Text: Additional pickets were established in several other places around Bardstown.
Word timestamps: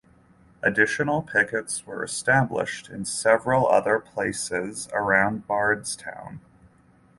Additional 0.63 1.21
pickets 1.21 1.85
were 1.85 2.03
established 2.03 2.89
in 2.89 3.05
several 3.05 3.67
other 3.67 3.99
places 3.99 4.89
around 4.91 5.45
Bardstown. 5.45 6.39